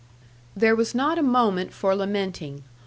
[0.55, 2.63] There was not a moment for lamenting.